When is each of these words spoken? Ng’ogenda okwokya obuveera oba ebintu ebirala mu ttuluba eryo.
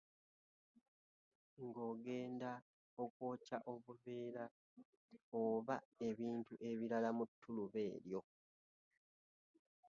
Ng’ogenda 1.65 2.51
okwokya 3.03 3.57
obuveera 3.73 4.45
oba 5.43 5.75
ebintu 6.09 6.53
ebirala 6.69 7.09
mu 7.17 7.23
ttuluba 7.29 7.79
eryo. 7.93 8.21